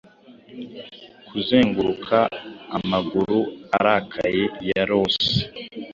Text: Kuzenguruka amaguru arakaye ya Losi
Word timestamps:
Kuzenguruka 1.27 2.19
amaguru 2.77 3.39
arakaye 3.77 4.43
ya 4.69 4.81
Losi 4.89 5.35